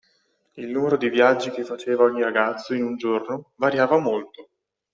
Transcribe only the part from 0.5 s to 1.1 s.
Il numero